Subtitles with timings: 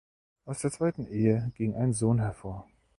[0.45, 2.67] Aus der zweiten Ehe ging ein Sohn hervor.